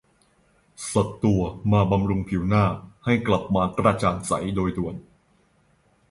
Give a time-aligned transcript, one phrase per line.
[0.93, 1.41] สักตัว
[1.71, 2.65] มาบำรุงผิวหน้า
[3.05, 4.95] ให้กลับมากระจ่างใสโดยด่วน